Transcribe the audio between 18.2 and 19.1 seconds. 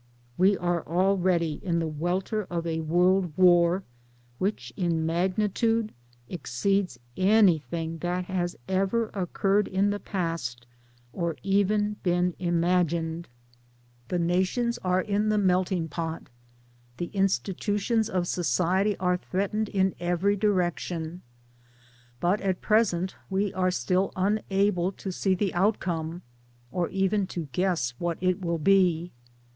society